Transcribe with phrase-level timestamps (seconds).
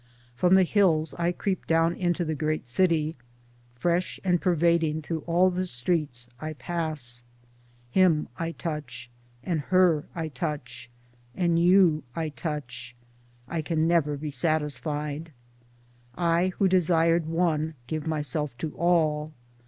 [0.35, 3.15] From the hills I creep down into the great city—
[3.79, 7.23] fresh and pervading through all the streets I pass;
[7.91, 9.11] Him I touch,
[9.43, 10.89] and her I touch,
[11.35, 12.95] and you I touch—
[13.47, 15.31] I can never be satisfied.
[16.15, 19.31] I who desired one give myself to all.